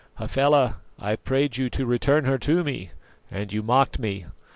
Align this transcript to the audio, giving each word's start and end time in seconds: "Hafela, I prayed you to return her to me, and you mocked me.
"Hafela, 0.15 0.77
I 0.97 1.15
prayed 1.15 1.57
you 1.57 1.69
to 1.69 1.85
return 1.85 2.25
her 2.25 2.39
to 2.39 2.63
me, 2.63 2.89
and 3.29 3.53
you 3.53 3.61
mocked 3.61 3.99
me. 3.99 4.25